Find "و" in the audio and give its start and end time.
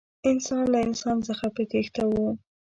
2.09-2.13